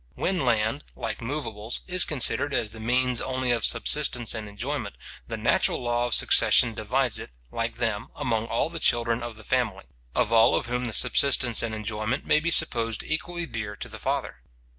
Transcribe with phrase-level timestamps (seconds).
[0.15, 4.95] When land, like moveables, is considered as the means only of subsistence and enjoyment,
[5.27, 9.43] the natural law of succession divides it, like them, among all the children of the
[9.43, 9.85] family;
[10.15, 13.99] of all of whom the subsistence and enjoyment may be supposed equally dear to the
[13.99, 14.41] father.